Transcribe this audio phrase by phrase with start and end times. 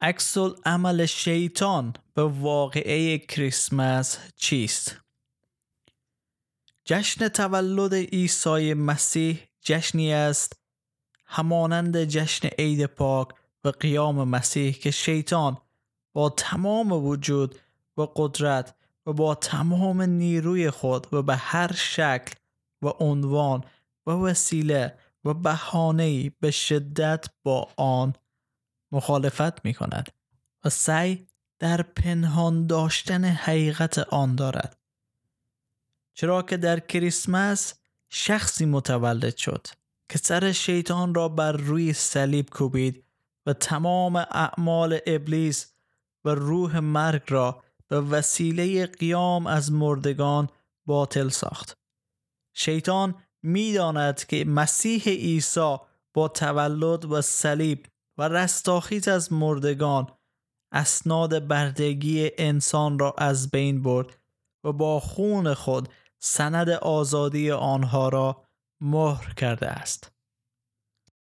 [0.00, 4.96] عکس عمل شیطان به واقعه کریسمس چیست؟
[6.84, 10.60] جشن تولد عیسی مسیح جشنی است
[11.26, 13.28] همانند جشن عید پاک
[13.64, 15.56] و قیام مسیح که شیطان
[16.12, 17.58] با تمام وجود
[17.96, 18.74] و قدرت
[19.06, 22.34] و با تمام نیروی خود و به هر شکل
[22.82, 23.64] و عنوان
[24.06, 28.14] و وسیله و بهانه‌ای به شدت با آن
[28.94, 30.08] مخالفت می کند
[30.64, 31.26] و سعی
[31.58, 34.78] در پنهان داشتن حقیقت آن دارد
[36.14, 37.74] چرا که در کریسمس
[38.08, 39.66] شخصی متولد شد
[40.08, 43.04] که سر شیطان را بر روی صلیب کوبید
[43.46, 45.74] و تمام اعمال ابلیس
[46.24, 50.48] و روح مرگ را به وسیله قیام از مردگان
[50.86, 51.78] باطل ساخت.
[52.52, 55.76] شیطان می‌داند که مسیح عیسی
[56.14, 57.86] با تولد و صلیب
[58.18, 60.06] و رستاخیز از مردگان
[60.72, 64.18] اسناد بردگی انسان را از بین برد
[64.64, 65.88] و با خون خود
[66.22, 68.44] سند آزادی آنها را
[68.80, 70.12] مهر کرده است.